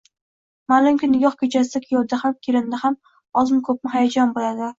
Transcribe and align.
Ma’lumki, 0.71 1.09
nikoh 1.11 1.37
kechasida 1.41 1.81
kuyovda 1.83 2.19
ham, 2.23 2.33
kelinda 2.49 2.81
ham 2.87 2.99
ozmi-ko‘pmi 3.45 3.95
hayajon 3.99 4.35
bo‘ladi. 4.41 4.67